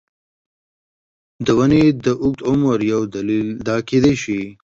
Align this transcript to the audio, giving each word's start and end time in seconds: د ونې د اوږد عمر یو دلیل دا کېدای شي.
د 1.45 1.47
ونې 1.57 1.83
د 2.05 2.05
اوږد 2.23 2.41
عمر 2.49 2.77
یو 2.93 3.01
دلیل 3.15 3.47
دا 3.67 3.75
کېدای 3.89 4.15
شي. 4.23 4.41